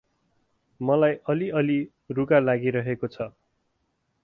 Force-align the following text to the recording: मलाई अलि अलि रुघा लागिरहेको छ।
मलाई 0.79 1.13
अलि 1.25 1.49
अलि 1.59 1.77
रुघा 2.11 2.39
लागिरहेको 2.41 3.13
छ। 3.13 3.21